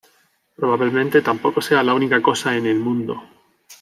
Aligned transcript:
Probablemente 0.55 1.21
tampoco 1.21 1.61
sea 1.61 1.83
la 1.83 1.93
única 1.93 2.19
'cosa' 2.23 2.57
en 2.57 2.65
el 2.65 2.79
mundo". 2.79 3.21